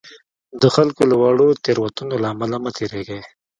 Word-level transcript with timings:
د 0.61 0.63
خلکو 0.75 1.01
له 1.09 1.15
واړو 1.21 1.59
تېروتنو 1.63 2.15
له 2.23 2.27
امله 2.33 2.57
مه 2.63 2.71
تېرېږئ. 2.77 3.21